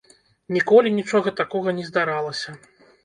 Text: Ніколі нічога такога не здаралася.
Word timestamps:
Ніколі 0.55 0.93
нічога 0.99 1.33
такога 1.43 1.75
не 1.81 1.85
здаралася. 1.91 2.57